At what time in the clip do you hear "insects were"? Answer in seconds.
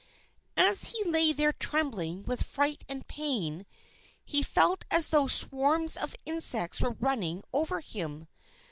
6.25-6.97